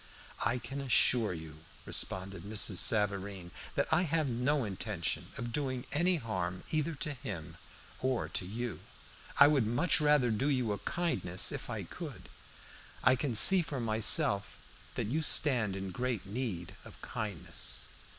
"I 0.43 0.57
can 0.57 0.81
assure 0.81 1.31
you," 1.31 1.59
responded 1.85 2.41
Mrs. 2.41 2.77
Savareen, 2.77 3.51
"that 3.75 3.87
I 3.93 4.01
have 4.01 4.27
no 4.29 4.63
intention 4.63 5.27
of 5.37 5.53
doing 5.53 5.85
any 5.91 6.15
harm 6.15 6.63
either 6.71 6.95
to 6.95 7.13
him 7.13 7.55
or 7.99 8.27
to 8.27 8.43
you. 8.43 8.79
I 9.39 9.45
would 9.45 9.67
much 9.67 10.01
rather 10.01 10.31
do 10.31 10.49
you 10.49 10.71
a 10.71 10.79
kindness, 10.79 11.51
if 11.51 11.69
I 11.69 11.83
could. 11.83 12.29
I 13.03 13.15
can 13.15 13.35
see 13.35 13.61
for 13.61 13.79
myself 13.79 14.57
that 14.95 15.05
you 15.05 15.21
stand 15.21 15.75
in 15.75 15.91
great 15.91 16.25
need 16.25 16.75
of 16.83 16.99
kindness." 17.03 17.85